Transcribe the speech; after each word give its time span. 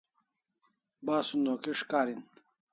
Basun 1.05 1.43
o 1.53 1.55
kis' 1.63 1.87
karin 1.91 2.21